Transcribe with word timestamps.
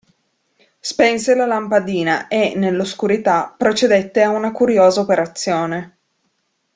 Spense 0.79 1.35
la 1.35 1.45
lampadina 1.45 2.27
e, 2.27 2.53
nell'oscurità, 2.55 3.53
procedette 3.55 4.23
a 4.23 4.29
una 4.31 4.51
curiosa 4.51 4.99
operazione. 4.99 5.97